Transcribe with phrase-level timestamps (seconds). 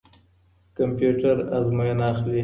[0.77, 2.39] کمپيوټر آزموينه اخلي.